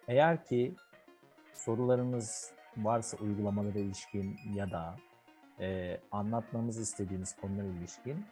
[0.09, 0.75] Eğer ki
[1.55, 4.97] sorularınız varsa uygulamalara ilişkin ya da
[5.61, 8.25] eee, anlatmamızı istediğiniz konulara ilişkin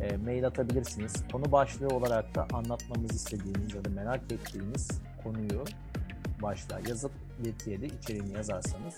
[0.00, 1.14] e, mail atabilirsiniz.
[1.32, 4.88] Konu başlığı olarak da anlatmamızı istediğiniz ya da merak ettiğiniz
[5.24, 5.64] konuyu
[6.42, 8.94] başlığa yazıp iletiye de içeriğini yazarsanız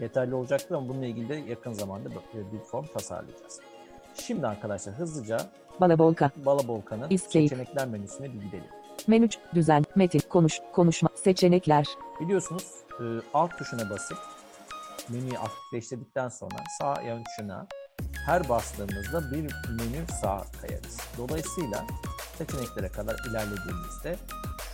[0.00, 3.60] yeterli olacaktır ama bununla ilgili de yakın zamanda bir bir form tasarlayacağız.
[4.14, 5.38] Şimdi arkadaşlar hızlıca
[5.80, 6.30] Balabolka.
[6.36, 8.81] Balabolka'nın seçenekler menüsüne bir gidelim.
[9.06, 11.86] Menü, düzen, metin, konuş, konuşma, seçenekler,
[12.20, 12.64] Biliyorsunuz
[13.00, 14.18] e, alt tuşuna basıp
[15.08, 17.66] menüyü aktifleştirdikten sonra sağ yan tuşuna
[18.26, 20.96] her bastığımızda bir menü sağa kayarız.
[21.18, 21.86] Dolayısıyla
[22.38, 24.16] seçeneklere kadar ilerlediğimizde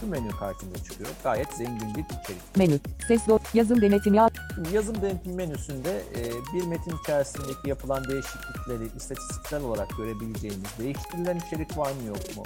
[0.01, 1.11] şu menü karşımıza çıkıyor.
[1.25, 2.57] Gayet zengin bir içerik.
[2.57, 4.29] menü, ses do, yazım denetimi, al-
[4.73, 6.23] yazım denetim menüsünde e,
[6.55, 12.43] bir metin içerisindeki yapılan değişiklikleri istatistiksel olarak görebileceğiniz, değiştirilen içerik var mı yok mu?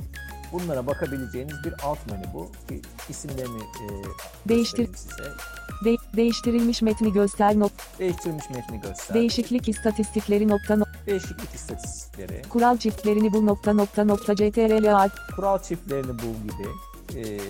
[0.53, 2.51] Bunlara bakabileceğiniz bir alt menü bu.
[2.69, 3.87] Ki isimlerini e,
[4.49, 5.25] Değiştir- size.
[5.85, 9.15] de, değiştirilmiş metni göster, not, Değiştirilmiş metni göster.
[9.15, 16.13] değişiklik istatistikleri nokta, no, Değişiklik istatistikleri, kural çiftlerini bul nokta nokta nokta ctrl kural çiftlerini
[16.19, 16.69] bul gibi
[17.21, 17.41] e,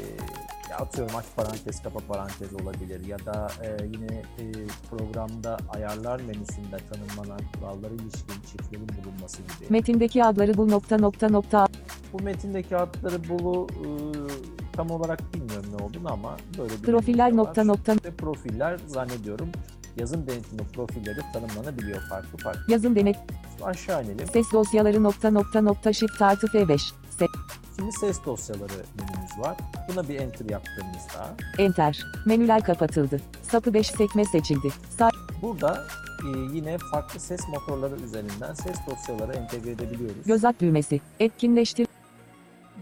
[0.73, 4.45] ya atıyorum aç parantez kapa parantez olabilir ya da e, yine e,
[4.91, 9.67] programda ayarlar menüsünde tanımlanan kurallara ilişkin çiftlerin bulunması gibi.
[9.71, 11.69] metindeki adları bul nokta nokta nokta,
[12.13, 13.87] Bu metindeki adları bulu e,
[14.73, 19.49] tam olarak bilmiyorum ne olduğunu ama böyle bir profiller nokta nokta, Ve profiller zannediyorum
[19.97, 22.73] yazım denetimi profilleri tanımlanabiliyor farklı farklı.
[22.73, 23.17] yazım denet,
[23.63, 24.27] Aşağı inelim.
[24.33, 26.79] ses dosyaları nokta nokta nokta shift artı F5,
[27.19, 27.27] se,
[27.77, 29.57] Şimdi ses dosyaları menümüz var.
[29.89, 35.11] Buna bir enter yaptığımızda enter, menüler kapatıldı, sapı 5 sekme seçildi, sağ,
[35.43, 35.85] burada
[36.25, 40.27] e, yine farklı ses motorları üzerinden ses dosyaları entegre edebiliyoruz.
[40.27, 41.87] göz at düğmesi, etkinleştir,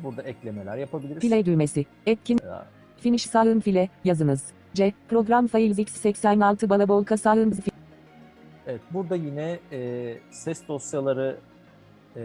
[0.03, 1.21] Burada eklemeler yapabiliriz.
[1.21, 2.67] play düğmesi, etkin, Veya
[3.01, 4.43] Finish sağın file, yazınız.
[4.75, 4.93] C.
[5.09, 7.55] Program files x86 balabolka sağın
[8.67, 11.39] Evet, burada yine e, ses dosyaları
[12.17, 12.23] e,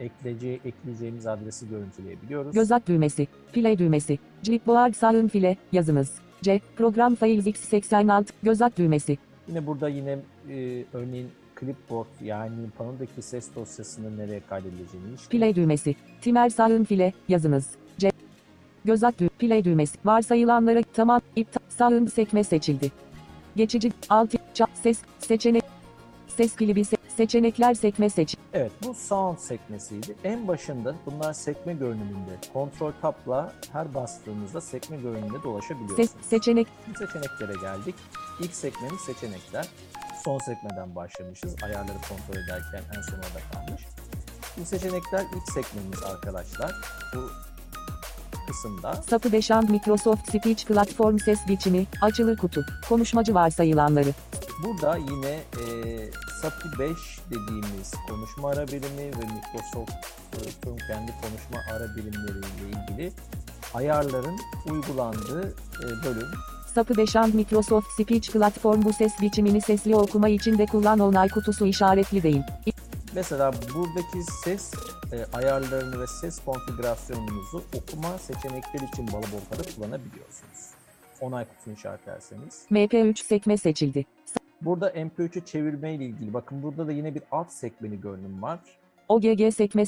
[0.00, 2.54] ekleyece, ekleyeceğimiz adresi görüntüleyebiliyoruz.
[2.54, 4.18] göz at düğmesi, file düğmesi.
[4.42, 6.12] Clipboard sağın file, yazınız.
[6.42, 6.60] C.
[6.76, 9.18] Program files x86 göz at düğmesi.
[9.48, 10.18] Yine burada yine
[10.50, 11.28] e, örneğin
[11.60, 15.96] clipboard yani panodaki ses dosyasının nereye kaydedileceğini Play düğmesi.
[16.20, 17.70] Timer sağın file, yazınız.
[17.98, 18.10] C.
[18.84, 19.98] Göz at düğ, play düğmesi.
[20.04, 22.92] Varsayılanlara tamam, iptal, sağın sekme seçildi.
[23.56, 25.64] Geçici, alt, ça, ses, seçenek,
[26.28, 28.36] ses klibi, se- seçenekler sekme seç.
[28.52, 30.14] Evet bu sound sekmesiydi.
[30.24, 32.36] En başında bunlar sekme görünümünde.
[32.52, 36.10] Kontrol tabla her bastığınızda sekme görünümünde dolaşabiliyorsunuz.
[36.10, 37.94] Ses, seçenek, Şimdi seçeneklere geldik.
[38.40, 39.68] İlk sekmemiz seçenekler.
[40.24, 41.54] Son sekmeden başlamışız.
[41.62, 43.82] Ayarları kontrol ederken en sona da kalmış.
[44.60, 46.74] Bu seçenekler ilk sekmemiz arkadaşlar.
[47.14, 47.30] Bu
[48.48, 54.08] kısımda Sapı 5 and Microsoft Speech Platform ses biçimi, açılı kutu, konuşmacı varsayılanları,
[54.62, 55.64] Burada yine e,
[56.42, 56.96] SAPI 5
[57.30, 63.12] dediğimiz konuşma ara birimi ve Microsoft'un kendi konuşma ara birimleriyle ilgili
[63.74, 64.38] ayarların
[64.70, 66.28] uygulandığı e, bölüm.
[66.74, 71.28] Sapı 5 and Microsoft Speech Platform bu ses biçimini sesli okuma için de kullan onay
[71.28, 72.42] kutusu işaretli değil.
[73.14, 74.72] Mesela buradaki ses
[75.12, 80.70] e, ayarlarını ve ses konfigürasyonunuzu okuma seçenekleri için Balabolka'da kullanabiliyorsunuz.
[81.20, 82.64] Onay kutusunu işaretlerseniz.
[82.70, 84.06] MP3 sekme seçildi.
[84.60, 88.58] Burada MP3'e çevirme ile ilgili bakın burada da yine bir alt sekmeli görünüm var.
[89.08, 89.84] OGG sekme,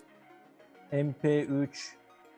[0.93, 1.69] MP3,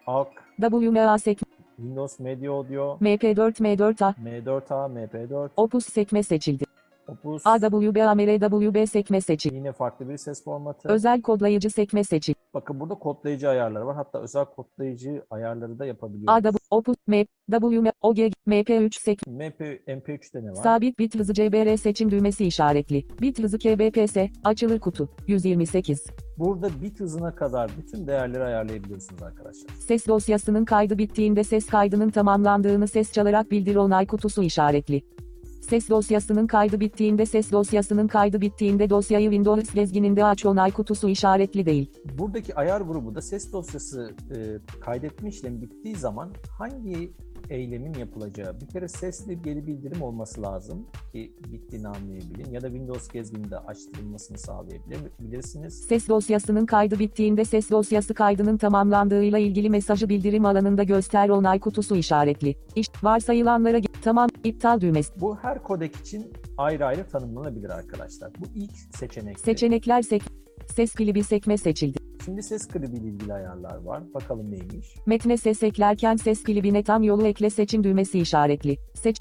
[0.06, 0.28] AUX,
[0.60, 6.64] WMA sekme, Windows Media Audio, MP4 M4A, M4A, MP4, Opus sekme seçildi.
[7.10, 9.54] Opus AWB AMRWB sekme seçil.
[9.54, 10.88] yine farklı bir ses formatı.
[10.88, 12.34] Özel kodlayıcı sekme seçil.
[12.54, 13.96] Bakın burada kodlayıcı ayarları var.
[13.96, 16.46] Hatta özel kodlayıcı ayarları da yapabiliyoruz.
[16.46, 18.18] AW Opus M WM OG
[18.48, 20.54] MP3 sek MP, MP3'te ne var?
[20.54, 23.06] Sabit bit hızı CBR seçim düğmesi işaretli.
[23.20, 26.06] Bit hızı KBPS açılır kutu 128.
[26.38, 29.70] Burada bit hızına kadar bütün değerleri ayarlayabiliyorsunuz arkadaşlar.
[29.74, 35.02] Ses dosyasının kaydı bittiğinde ses kaydının tamamlandığını ses çalarak bildir onay kutusu işaretli.
[35.70, 41.66] Ses dosyasının kaydı bittiğinde ses dosyasının kaydı bittiğinde dosyayı Windows gezgininde aç onay kutusu işaretli
[41.66, 41.90] değil.
[42.18, 47.12] Buradaki ayar grubu da ses dosyası e, kaydetme işlemi bittiği zaman hangi
[47.50, 48.60] eylemin yapılacağı.
[48.60, 54.38] Bir kere sesli geri bildirim olması lazım ki bittiğini anlayabilin ya da Windows gezgininde açtırılmasını
[54.38, 55.84] sağlayabilirsiniz.
[55.88, 61.96] Ses dosyasının kaydı bittiğinde ses dosyası kaydının tamamlandığıyla ilgili mesajı bildirim alanında göster onay kutusu
[61.96, 62.56] işaretli.
[62.76, 65.12] İş, varsayılanlara tamam iptal düğmesi.
[65.20, 68.30] Bu her kodek için ayrı ayrı tanımlanabilir arkadaşlar.
[68.38, 69.40] Bu ilk seçenek.
[69.40, 70.22] Seçenekler sek
[70.74, 71.98] Ses klibi sekme seçildi.
[72.24, 74.02] Şimdi ses klibi ile ilgili ayarlar var.
[74.14, 74.94] Bakalım neymiş.
[75.06, 78.76] Metne ses eklerken ses klibine tam yolu ekle seçim düğmesi işaretli.
[78.94, 79.20] Seç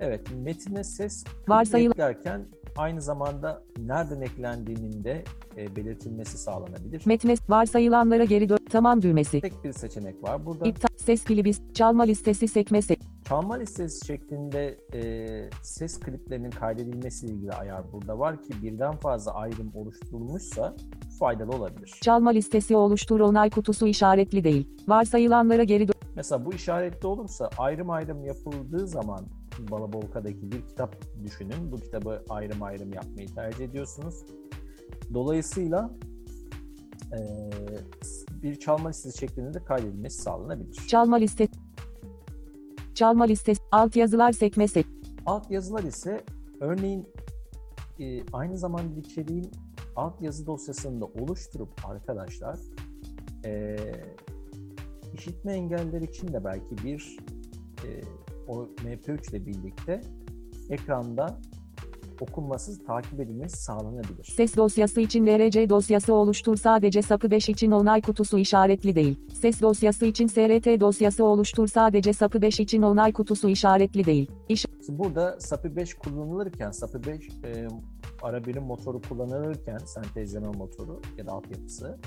[0.00, 5.24] Evet, metine ses Varsayıl- eklerken aynı zamanda nereden eklendiğinin de
[5.56, 7.02] e, belirtilmesi sağlanabilir.
[7.06, 9.40] metne varsayılanlara geri dön tamam düğmesi.
[9.40, 10.46] Tek bir seçenek var.
[10.46, 12.96] Burada İptal ses klibi çalma listesi sekme se
[13.28, 19.72] çalma listesi şeklinde e, ses kliplerinin kaydedilmesiyle ilgili ayar burada var ki birden fazla ayrım
[19.74, 20.76] oluşturulmuşsa
[21.18, 21.98] faydalı olabilir.
[22.02, 24.68] çalma listesi oluştur onay kutusu işaretli değil.
[24.88, 29.20] Varsayılanlara geri dön Mesela bu işaretli olursa ayrım ayrım yapıldığı zaman
[29.70, 31.72] Balabolka'daki bir kitap düşünün.
[31.72, 34.14] Bu kitabı ayrım ayrım yapmayı tercih ediyorsunuz.
[35.14, 35.90] Dolayısıyla
[37.12, 37.50] eee,
[38.42, 40.74] bir çalma listesi şeklinde de kaydedilmesi sağlanabilir.
[40.88, 41.48] çalma liste
[42.94, 44.84] çalma listesi alt yazılar sekme se
[45.26, 46.24] Alt yazılar ise
[46.60, 47.06] örneğin
[48.00, 49.50] e, aynı zamanda içeriğin
[49.96, 52.58] alt yazı dosyasını da oluşturup arkadaşlar
[53.44, 53.76] e,
[55.14, 57.16] işitme engelliler için de belki bir
[57.84, 57.88] e,
[58.48, 60.00] o MP3 ile birlikte
[60.70, 61.40] ekranda
[62.22, 64.24] okunmasız takip edilmesi sağlanabilir.
[64.24, 69.18] Ses dosyası için LRC dosyası oluştur sadece sapı 5 için onay kutusu işaretli değil.
[69.32, 74.30] Ses dosyası için SRT dosyası oluştur sadece sapı 5 için onay kutusu işaretli değil.
[74.48, 77.68] İş burada SAPI 5 kullanılırken, SAPI 5 e,
[78.22, 81.98] ara birim motoru kullanılırken, sentezleme motoru ya da altyapısı,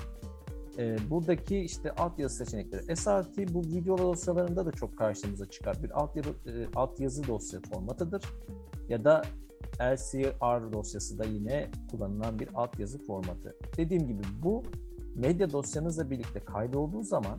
[0.78, 2.96] e, buradaki işte altyazı seçenekleri.
[2.96, 5.82] SRT bu video dosyalarında da çok karşımıza çıkar.
[5.82, 8.22] Bir altyazı, e, altyazı dosya formatıdır.
[8.88, 9.22] Ya da
[9.80, 13.56] LCR dosyası da yine kullanılan bir altyazı formatı.
[13.76, 14.62] Dediğim gibi bu
[15.14, 17.38] medya dosyanızla birlikte kaydolduğu zaman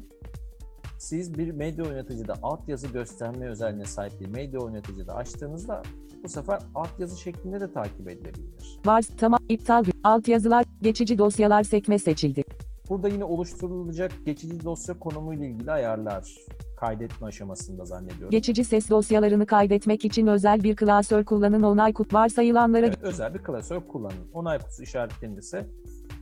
[0.99, 5.81] siz bir medya oynatıcıda altyazı gösterme özelliğine sahip bir medya oynatıcıda açtığınızda
[6.23, 8.79] bu sefer altyazı şeklinde de takip edilebilir.
[8.85, 12.43] var tamam iptal dü- alt yazılar geçici dosyalar sekme seçildi.
[12.91, 16.35] Burada yine oluşturulacak geçici dosya konumu ile ilgili ayarlar
[16.79, 18.29] kaydetme aşamasında zannediyorum.
[18.29, 23.39] Geçici ses dosyalarını kaydetmek için özel bir klasör kullanın onay kut varsayılanlara Evet, özel bir
[23.39, 24.31] klasör kullanın.
[24.33, 25.67] Onay kutusu işaretlenirse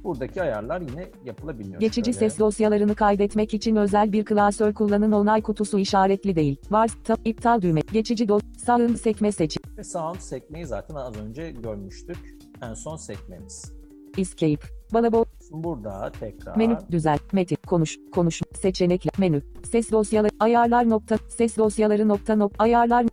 [0.04, 1.80] buradaki ayarlar yine yapılabiliyor.
[1.80, 2.30] Geçici Şöyle.
[2.30, 6.58] ses dosyalarını kaydetmek için özel bir klasör kullanın onay kutusu işaretli değil.
[6.72, 11.52] Var ta, iptal düğme geçici dos sağın sekme seçil Ve sound sekmeyi zaten az önce
[11.52, 12.40] görmüştük.
[12.62, 13.74] En son sekmemiz.
[14.18, 19.42] escape balabo Şimdi burada tekrar menü düzel metin konuş konuş seçenekler menü
[19.72, 23.06] ses dosyaları ayarlar nokta ses dosyaları nokta nok ayarlar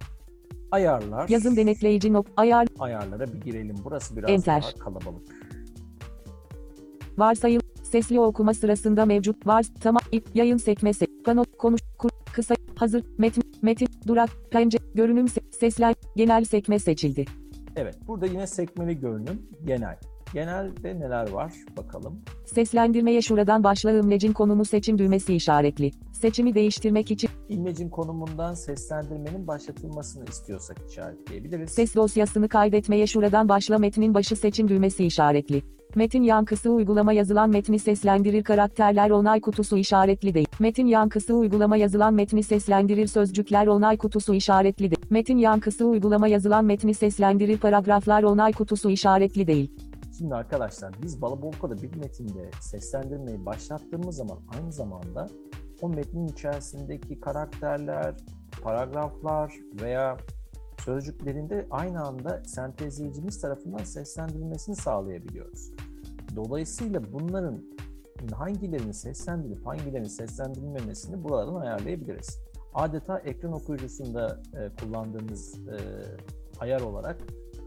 [0.70, 1.28] ayarlar.
[1.28, 3.76] yazım denetleyici nok ayar ayarlara bir girelim.
[3.84, 4.62] Burası biraz Enter.
[4.62, 5.22] daha kalabalık.
[7.18, 12.54] varsayıl sesli okuma sırasında mevcut var tamam ip yayın sekme se pano konuş kur, kısa
[12.76, 17.24] hazır metin metin durak pence görünüm se, sesler genel sekme seçildi.
[17.76, 19.96] Evet, burada yine sekmeli görünüm genel.
[20.32, 22.20] Genelde neler var bakalım.
[22.44, 25.90] Seslendirmeye şuradan başla imlecin konumu seçim düğmesi işaretli.
[26.12, 31.70] Seçimi değiştirmek için İmlecin konumundan seslendirmenin başlatılmasını istiyorsak işaretleyebiliriz.
[31.70, 35.62] ses dosyasını kaydetmeye şuradan başla metnin başı seçim düğmesi işaretli.
[35.94, 40.48] Metin yankısı uygulama yazılan metni seslendirir karakterler onay kutusu işaretli değil.
[40.58, 45.06] Metin yankısı uygulama yazılan metni seslendirir sözcükler onay kutusu işaretli değil.
[45.10, 49.70] Metin yankısı uygulama yazılan metni seslendirir paragraflar onay kutusu işaretli değil.
[50.18, 55.28] Şimdi arkadaşlar biz Balabolka'da bir metinde seslendirmeyi başlattığımız zaman aynı zamanda
[55.82, 58.14] o metnin içerisindeki karakterler,
[58.62, 60.16] paragraflar veya
[60.84, 65.72] sözcüklerinde aynı anda sentezleyicimiz tarafından seslendirilmesini sağlayabiliyoruz.
[66.36, 67.62] Dolayısıyla bunların
[68.32, 72.38] hangilerinin seslendirilip hangilerinin seslendirilmemesini buralardan ayarlayabiliriz.
[72.74, 75.76] Adeta ekran okuyucusunda e, kullandığımız e,
[76.60, 77.16] ayar olarak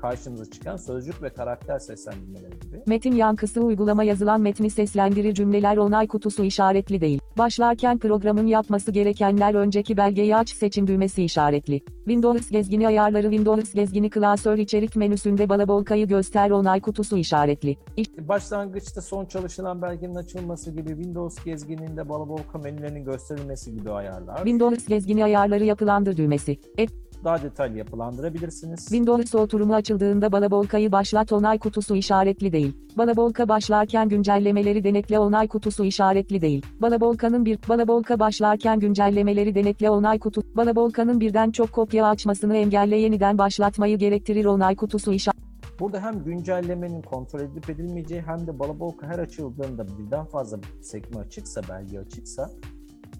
[0.01, 2.84] karşımıza çıkan sözcük ve karakter seslendirmeleri gibi.
[2.88, 7.20] Metin yankısı uygulama yazılan metni seslendirir cümleler onay kutusu işaretli değil.
[7.38, 11.82] Başlarken programın yapması gerekenler önceki belgeyi aç seçim düğmesi işaretli.
[11.96, 17.77] Windows gezgini ayarları Windows gezgini klasör içerik menüsünde balabolkayı göster onay kutusu işaretli.
[17.98, 24.38] İş- Başlangıçta son çalışılan belgenin açılması gibi Windows gezgininde balabolka menülerinin gösterilmesi gibi ayarlar.
[24.38, 26.60] Windows gezgini ayarları yapılandır düğmesi.
[26.77, 26.89] Et,
[27.24, 28.80] Daha detaylı yapılandırabilirsiniz.
[28.80, 32.74] Windows oturumu açıldığında balabolkayı başlat onay kutusu işaretli değil.
[32.98, 36.66] Balabolka başlarken güncellemeleri denetle onay kutusu işaretli değil.
[36.82, 43.38] Balabolkanın bir balabolka başlarken güncellemeleri denetle onay kutu balabolkanın birden çok kopya açmasını engelle yeniden
[43.38, 45.50] başlatmayı gerektirir onay kutusu işaretli.
[45.80, 51.62] Burada hem güncellemenin kontrol edilip edilmeyeceği hem de balabolka her açıldığında birden fazla sekme açıksa,
[51.70, 52.50] belge açıksa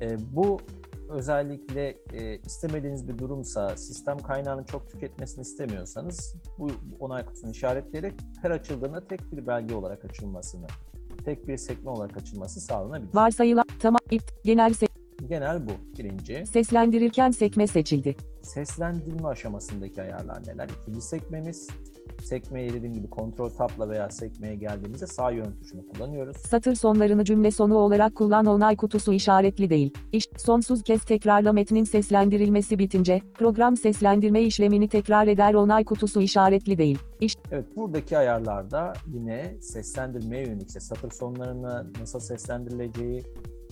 [0.02, 0.60] e, bu
[1.10, 8.52] özellikle e, istemediğiniz bir durumsa, sistem kaynağını çok tüketmesini istemiyorsanız bu onay kutusunu işaretleyerek her
[8.52, 10.68] açıldığında tek bir belge olarak açılmasını,
[11.26, 13.16] tek bir sekme olarak açılması sağlanabilir.
[13.16, 14.00] Varsayılan tamam
[14.44, 14.89] genel se-
[15.30, 16.46] Genel bu birinci.
[16.46, 18.16] seslendirirken sekme seçildi.
[18.42, 20.70] Seslendirme aşamasındaki ayarlar neler?
[20.82, 21.68] İkinci sekmemiz
[22.24, 26.38] sekmeyi dediğim gibi kontrol tabla veya sekmeye geldiğimizde sağ yön tuşunu kullanıyoruz.
[26.38, 29.94] Satır sonlarını cümle sonu olarak kullan onay kutusu işaretli değil.
[30.12, 36.78] İş, sonsuz kez tekrarla metnin seslendirilmesi bitince, program seslendirme işlemini tekrar eder onay kutusu işaretli
[36.78, 37.00] değil.
[37.20, 43.24] İş, Evet buradaki ayarlarda yine seslendirmeye yönelik işte satır sonlarını nasıl seslendirileceği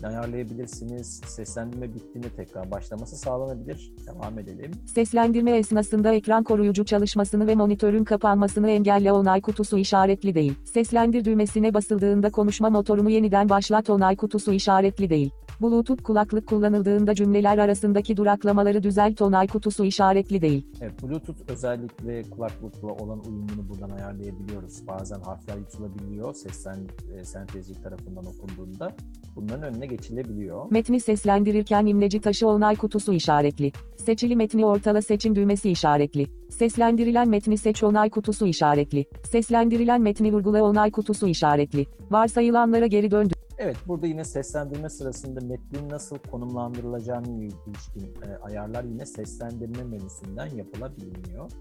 [0.04, 1.22] ayarlayabilirsiniz.
[1.26, 3.92] Seslendirme bittiğinde tekrar başlaması sağlanabilir.
[4.08, 4.72] Devam edelim.
[4.94, 10.54] seslendirme esnasında ekran koruyucu çalışmasını ve monitörün kapanmasını engelle onay kutusu işaretli değil.
[10.66, 15.32] Seslendir düğmesine basıldığında konuşma motorumu yeniden başlat onay kutusu işaretli değil.
[15.62, 20.68] Bluetooth kulaklık kullanıldığında cümleler arasındaki duraklamaları düzelt onay kutusu işaretli değil.
[20.82, 24.88] Evet, Bluetooth özellikle kulaklıkla olan uyumunu buradan ayarlayabiliyoruz.
[24.88, 26.78] Bazen harfler yutulabiliyor sesten
[27.16, 28.96] e, sentezci tarafından okunduğunda.
[29.36, 30.72] Bunların önüne geçilebiliyor.
[30.72, 33.72] Metni seslendirirken imleci taşı onay kutusu işaretli.
[33.98, 36.28] Seçili metni ortala seçim düğmesi işaretli.
[36.50, 39.06] Seslendirilen metni seç onay kutusu işaretli.
[39.24, 41.86] Seslendirilen metni vurgula onay kutusu işaretli.
[42.12, 43.37] Varsayılanlara geri döndü.
[43.60, 51.52] Evet, burada yine seslendirme sırasında metnin nasıl konumlandırılacağını ilişkin e, ayarlar yine seslendirme menüsünden yapılabiliyor.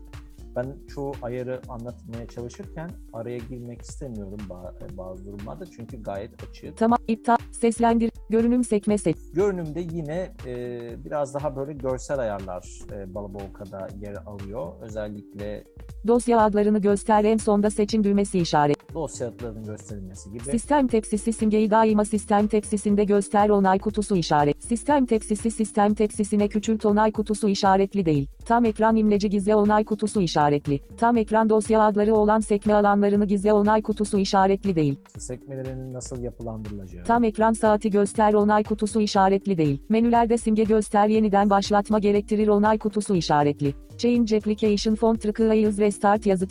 [0.57, 6.76] Ben çoğu ayarı anlatmaya çalışırken araya girmek istemiyorum e, bazı durumlarda çünkü gayet açık.
[6.76, 9.16] Tamam iptal seslendir görünüm sekme seç.
[9.35, 14.73] Görünümde yine e, biraz daha böyle görsel ayarlar e, Balabolka'da yer alıyor.
[14.80, 15.64] Özellikle
[16.06, 18.76] Dosya adlarını göster en sonda seçim düğmesi işaret.
[18.95, 20.42] dosya adlarının gösterilmesi gibi.
[20.45, 24.64] Sistem tepsisi simgeyi daima sistem tepsisinde göster onay kutusu işaret.
[24.64, 28.28] Sistem tepsisi sistem tepsisine küçült onay kutusu işaretli değil.
[28.45, 30.80] Tam ekran imleci gizle onay kutusu işaretli.
[30.97, 34.99] Tam ekran dosya adları olan sekme alanlarını gizle onay kutusu işaretli değil.
[35.18, 37.04] sekmelerinin nasıl yapılandırılacağı.
[37.04, 39.83] Tam ekran saati göster onay kutusu işaretli değil.
[39.89, 43.75] Menülerde simge göster yeniden başlatma gerektirir onay kutusu işaretli.
[43.99, 46.47] Change application font requires restart yazı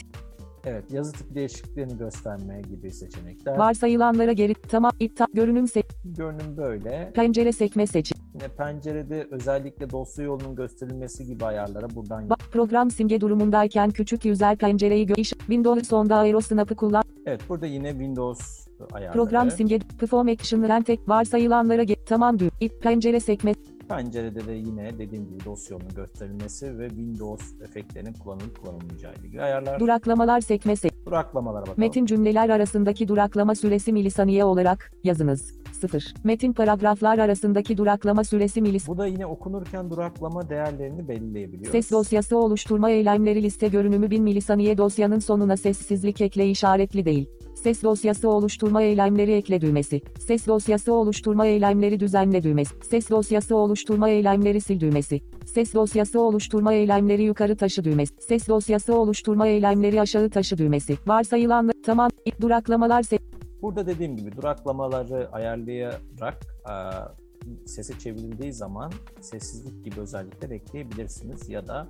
[0.67, 3.57] Evet, yazı tip değişikliklerini gösterme gibi seçenekler.
[3.57, 7.11] varsayılanlara geri tamam iptal görünüm se Görünüm böyle.
[7.15, 8.17] pencere sekme seçim.
[8.33, 14.57] Yine pencerede özellikle dosya yolunun gösterilmesi gibi ayarlara buradan Ba- program simge durumundayken küçük yüzer
[14.57, 17.03] pencereyi gö- Windows sonda aerosnap'ı kullan.
[17.25, 19.13] Evet burada yine Windows ayarları.
[19.13, 22.51] Program simge perform action rentek varsayılanlara ge- tamam düğüm.
[22.59, 23.53] İp pencere sekme
[23.89, 29.41] Pencerede de yine dediğim gibi dosya yolunun gösterilmesi ve Windows efektlerinin kullanılıp kullanılmayacağı ile ilgili
[29.41, 29.79] ayarlar.
[29.79, 31.79] duraklamalar sekme se Duraklamalara bakalım.
[31.79, 35.53] Metin cümleler arasındaki duraklama süresi milisaniye olarak yazınız.
[35.71, 36.13] 0.
[36.23, 38.87] Metin paragraflar arasındaki duraklama süresi milis.
[38.87, 41.71] Bu da yine okunurken duraklama değerlerini belirleyebiliyoruz.
[41.71, 47.29] Ses dosyası oluşturma eylemleri liste görünümü 1000 milisaniye dosyanın sonuna sessizlik ekle işaretli değil.
[47.65, 50.01] Ses dosyası oluşturma eylemleri ekle düğmesi.
[50.19, 52.75] Ses dosyası oluşturma eylemleri düzenle düğmesi.
[52.83, 55.21] Ses dosyası oluşturma eylemleri sil düğmesi.
[55.45, 58.13] Ses dosyası oluşturma eylemleri yukarı taşı düğmesi.
[58.19, 60.97] Ses dosyası oluşturma eylemleri aşağı taşı düğmesi.
[61.07, 62.09] Varsayılan tamam
[62.41, 63.17] duraklamalar se
[63.61, 66.73] Burada dediğim gibi duraklamaları ayarlayarak e,
[67.67, 68.91] sese çevrildiği zaman
[69.21, 71.87] sessizlik gibi özellikler ekleyebilirsiniz ya da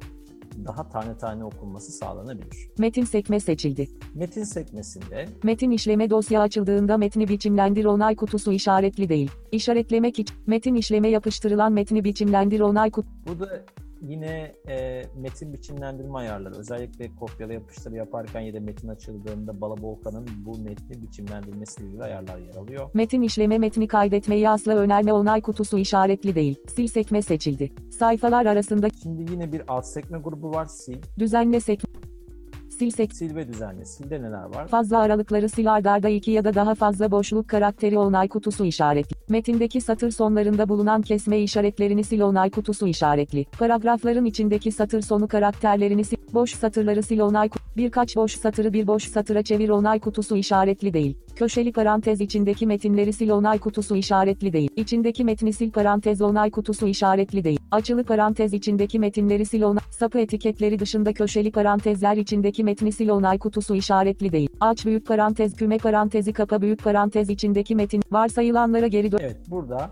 [0.66, 2.70] daha tane tane okunması sağlanabilir.
[2.78, 3.90] metin sekme seçildi.
[4.14, 9.32] Metin sekmesinde Metin işleme dosya açıldığında metni biçimlendir onay kutusu işaretli değil.
[9.52, 13.66] İşaretlemek için metin işleme yapıştırılan metni biçimlendir onay kutusu burada
[14.10, 20.58] yine e, metin biçimlendirme ayarları özellikle kopyala yapıştır yaparken ya da metin açıldığında Balabolka'nın bu
[20.58, 22.90] metni biçimlendirmesiyle ilgili ayarlar yer alıyor.
[22.94, 26.56] Metin işleme metni kaydetmeyi asla önerme onay kutusu işaretli değil.
[26.76, 27.72] Sil sekme seçildi.
[28.00, 31.00] Sayfalar arasında Şimdi yine bir alt sekme grubu var sil.
[31.20, 31.90] düzenle sekme
[32.78, 33.86] sil sek, Sil ve düzenle.
[33.86, 34.68] Silde neler var?
[34.68, 39.15] Fazla aralıkları sil ardarda iki ya da daha fazla boşluk karakteri onay kutusu işaretli.
[39.30, 43.46] Metindeki satır sonlarında bulunan kesme işaretlerini sil onay kutusu işaretli.
[43.60, 46.22] Paragrafların içindeki satır sonu karakterlerini sil.
[46.34, 47.65] Boş satırları sil onay kutusu.
[47.78, 51.18] Birkaç boş satırı bir boş satıra çevir onay kutusu işaretli değil.
[51.36, 54.70] Köşeli parantez içindeki metinleri sil onay kutusu işaretli değil.
[54.76, 57.60] İçindeki metni sil parantez onay kutusu işaretli değil.
[57.72, 59.84] Açılı parantez içindeki metinleri sil onay.
[59.92, 64.50] Sapı etiketleri dışında köşeli parantezler içindeki metni sil onay kutusu işaretli değil.
[64.60, 68.02] Aç büyük parantez küme parantezi kapa büyük parantez içindeki metin.
[68.12, 69.20] Varsayılanlara geri dön.
[69.22, 69.92] Evet burada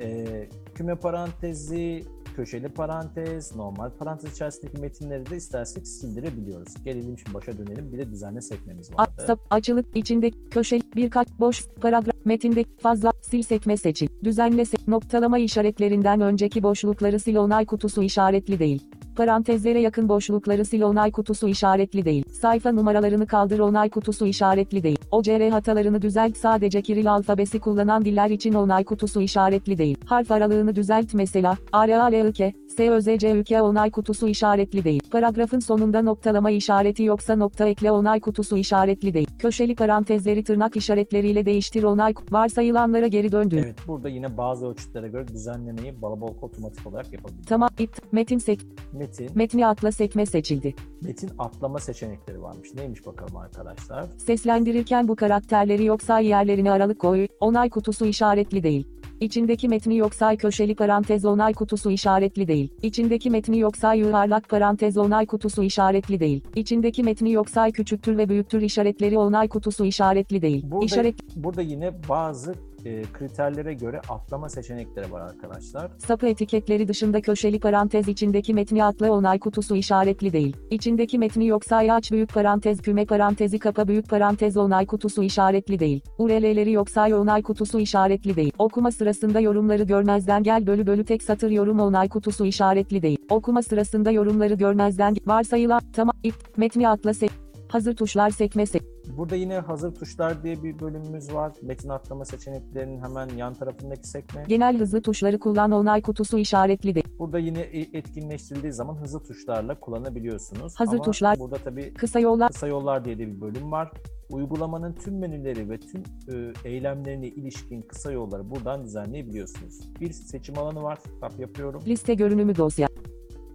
[0.00, 0.26] e,
[0.74, 2.04] küme parantezi,
[2.36, 6.84] köşeli parantez, normal parantez içerisindeki metinleri de istersek sildirebiliyoruz.
[6.84, 7.92] Gelelim şimdi başa dönelim.
[7.92, 9.24] Bir de düzenle sekmemiz A, vardı.
[9.26, 14.08] sap, açılık, içinde, köşeli, birkaç, boş, paragraf, metinde, fazla, sil sekme seçil.
[14.24, 18.82] Düzenle se- noktalama işaretlerinden önceki boşlukları sil onay kutusu işaretli değil.
[19.16, 22.24] Parantezlere yakın boşlukları sil onay kutusu işaretli değil.
[22.32, 24.98] Sayfa numaralarını kaldır onay kutusu işaretli değil.
[25.10, 29.96] OCR hatalarını düzelt sadece Kiril alfabesi kullanan diller için onay kutusu işaretli değil.
[30.04, 31.56] Harf aralığını düzelt mesela.
[31.72, 32.40] ARALK,
[32.76, 35.02] SÖZCÜK onay kutusu işaretli değil.
[35.10, 39.28] Paragrafın sonunda noktalama işareti yoksa nokta ekle onay kutusu işaretli değil.
[39.38, 43.58] Köşeli parantezleri tırnak işaretleriyle değiştir onay varsayılanlara geri döndür.
[43.58, 47.44] Evet burada yine bazı ölçütlere göre düzenlemeyi balabolk otomatik olarak yapabilir.
[47.46, 48.60] Tamam, ipt, metin sek,
[49.02, 50.74] Metin, metni atla sekme seçildi.
[51.00, 52.74] metin atlama seçenekleri varmış.
[52.74, 54.06] Neymiş bakalım arkadaşlar.
[54.18, 58.86] Seslendirirken bu karakterleri yok say yerlerine aralık koy, onay kutusu işaretli değil.
[59.20, 62.72] İçindeki metni yok say köşeli parantez onay kutusu işaretli değil.
[62.82, 66.44] İçindeki metni yok say yuvarlak parantez onay kutusu işaretli değil.
[66.56, 70.64] İçindeki metni yok say küçüktür ve büyüktür işaretleri onay kutusu işaretli değil.
[70.70, 75.90] Burada, İşaret burada yine bazı e, kriterlere göre atlama seçenekleri var arkadaşlar.
[75.98, 80.56] sapı etiketleri dışında köşeli parantez içindeki metni atla onay kutusu işaretli değil.
[80.70, 85.78] İçindeki metni yok say aç büyük parantez küme parantezi kapa büyük parantez onay kutusu işaretli
[85.78, 86.00] değil.
[86.18, 88.52] URL'leri yok say onay kutusu işaretli değil.
[88.58, 93.18] Okuma sırasında yorumları görmezden gel bölü bölü tek satır yorum onay kutusu işaretli değil.
[93.30, 96.14] Okuma sırasında yorumları görmezden varsayılan tamam
[96.56, 97.41] metni atla sek
[97.72, 98.82] hazır tuşlar sekme sek
[99.16, 101.52] Burada yine hazır tuşlar diye bir bölümümüz var.
[101.62, 104.44] Metin atlama seçeneklerinin hemen yan tarafındaki sekme.
[104.48, 107.06] genel hızlı tuşları kullan onay kutusu işaretli değil.
[107.18, 110.74] Burada yine e- etkinleştirildiği zaman hızlı tuşlarla kullanabiliyorsunuz.
[110.76, 113.90] Hazır Ama tuşlar- Burada tabii Kısa yollar kısa yollar diye de bir bölüm var.
[114.30, 116.02] Uygulamanın tüm menüleri ve tüm
[116.34, 119.80] e, eylemlerine ilişkin kısa yolları buradan düzenleyebiliyorsunuz.
[120.00, 120.98] Bir seçim alanı var.
[121.20, 121.82] Tap yapıyorum.
[121.86, 122.88] Liste görünümü dosya.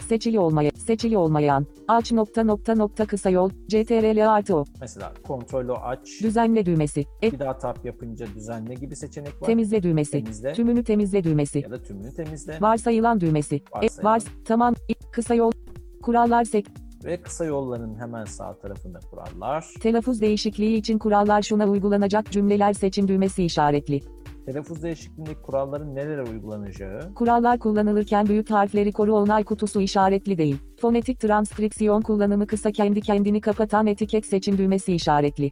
[0.08, 5.74] Seçili olmaya, seçili olmayan, aç nokta nokta nokta kısa yol, CTRL artı o, Mesela kontrolü
[5.74, 6.00] aç.
[6.24, 9.46] düzenle düğmesi, et, Bir daha tap yapınca düzenle gibi seçenek var.
[9.48, 12.58] temizle düğmesi, Temizle tümünü temizle düğmesi, ya da tümünü temizle.
[12.62, 14.14] varsayılan düğmesi, et, Varsayılan.
[14.14, 14.76] vars, tamam,
[15.12, 15.52] kısa yol,
[16.04, 16.66] kurallar sek,
[17.06, 19.66] Ve kısa yolların hemen sağ tarafında kurallar.
[19.82, 24.02] telaffuz değişikliği için kurallar şuna uygulanacak cümleler seçim düğmesi işaretli.
[24.48, 27.14] Telaffuz değişikliğindeki kuralların nelere uygulanacağı.
[27.16, 30.58] Kurallar kullanılırken büyük harfleri koru onay kutusu işaretli değil.
[30.82, 35.50] Fonetik transkripsiyon kullanımı kısa kendi kendini kapatan etiket seçim düğmesi işaretli.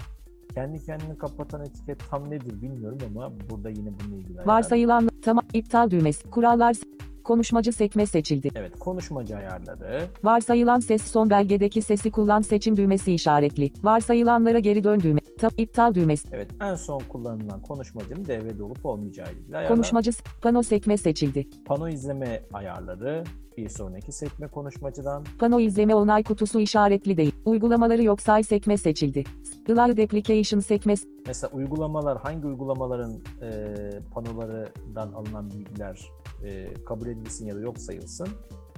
[0.54, 4.38] Kendi kendini kapatan etiket tam nedir bilmiyorum ama burada yine bununla ilgili.
[4.46, 6.30] Varsayılan tamam iptal düğmesi.
[6.30, 6.76] Kurallar
[7.24, 8.50] konuşmacı sekme seçildi.
[8.56, 10.02] Evet konuşmacı ayarları.
[10.24, 13.72] Varsayılan ses son belgedeki sesi kullan seçim düğmesi işaretli.
[13.84, 15.20] Varsayılanlara geri dön düğme.
[15.40, 16.28] Tab iptal düğmesi.
[16.32, 19.76] Evet en son kullanılan konuşmacının devrede olup olmayacağı ilgili ayarlar.
[19.76, 21.48] Konuşmacı pano sekme seçildi.
[21.66, 23.24] Pano izleme ayarları.
[23.58, 25.24] Bir sonraki sekme konuşmacıdan.
[25.40, 27.36] Pano izleme onay kutusu işaretli değil.
[27.46, 29.24] Uygulamaları yok say sekme seçildi.
[29.70, 30.94] Live application sekme
[31.28, 33.76] Mesela uygulamalar hangi uygulamaların e,
[34.14, 36.10] panolarından alınan bilgiler
[36.46, 38.28] e, kabul edilsin ya da yok sayılsın.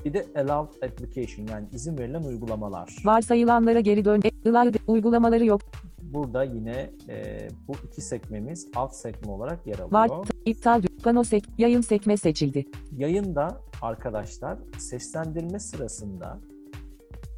[0.06, 2.96] Bir de allowed application yani izin verilen uygulamalar.
[3.06, 4.22] varsayılanlara geri dön.
[4.26, 5.62] E, Live uygulamaları yok.
[6.01, 9.91] Burada yine e, bu iki sekmemiz alt sekme olarak yer alıyor.
[9.91, 10.12] Var
[10.45, 12.65] iptal pano sek yayın sekme seçildi.
[12.97, 16.39] Yayında arkadaşlar seslendirme sırasında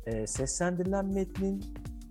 [0.06, 1.64] e, seslendirilen metnin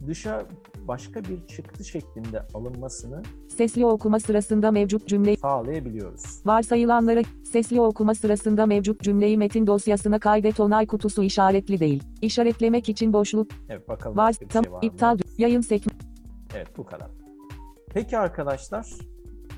[0.06, 0.46] dışa
[0.88, 6.40] başka bir çıktı şeklinde alınmasını Sesli okuma sırasında mevcut cümle sağlayabiliyoruz.
[6.44, 12.02] Varsayılanlara sesli okuma sırasında mevcut cümleyi metin dosyasına kaydet onay kutusu işaretli değil.
[12.22, 14.34] İşaretlemek için boşluk Evet bakalım var.
[14.48, 15.97] Tam şey var iptal yayın sekme
[16.68, 17.11] Evet bu kadar.
[17.90, 18.87] Peki arkadaşlar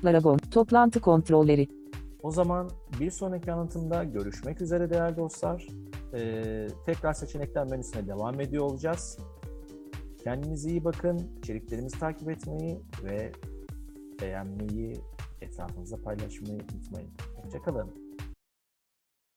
[0.03, 1.67] Laragon toplantı kontrolleri.
[2.23, 2.69] o zaman
[2.99, 5.67] bir sonraki anlatımda görüşmek üzere değerli dostlar.
[6.13, 9.17] Ee, tekrar seçenekler menüsüne devam ediyor olacağız.
[10.23, 11.31] Kendinize iyi bakın.
[11.43, 13.31] İçeriklerimizi takip etmeyi ve
[14.21, 14.93] beğenmeyi,
[15.41, 17.09] etrafınızda paylaşmayı unutmayın.
[17.43, 18.10] Hoşçakalın.